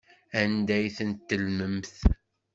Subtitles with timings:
[0.41, 1.95] Anda ay ten-tellmemt?